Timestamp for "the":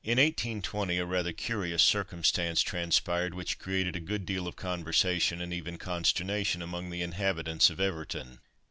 6.89-7.03